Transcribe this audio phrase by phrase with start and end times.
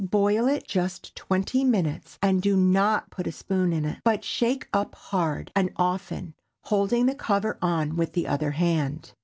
[0.03, 4.67] Boil it just twenty minutes, and do not put a spoon in it, but shake
[4.73, 9.13] up hard and often, holding the cover on with the other hand.